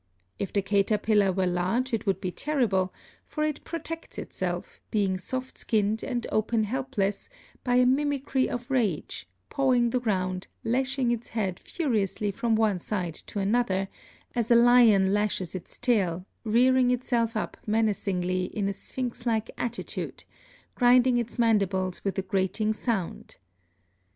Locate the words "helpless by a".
6.63-7.85